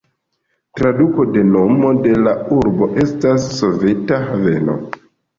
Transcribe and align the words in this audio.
Traduko 0.77 1.25
de 1.33 1.41
nomo 1.49 1.91
de 2.05 2.15
la 2.27 2.33
urbo 2.55 2.87
estas 3.03 3.45
"soveta 3.59 4.19
haveno". 4.31 4.79